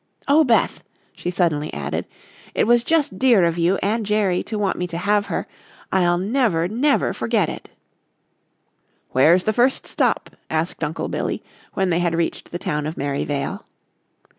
[0.27, 2.05] Oh, Beth," she suddenly added,
[2.55, 5.45] "it was just dear of you and Jerry to want me to have her.
[5.91, 7.69] I'll never, never forget it."
[9.11, 11.43] "Where's the first stop?" asked Uncle Billy,
[11.75, 13.63] when they had reached the town of Merryvale.